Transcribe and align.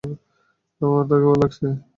আমার 0.81 1.03
তাকে 1.03 1.23
ভালো 1.23 1.39
লাগছে। 1.41 1.65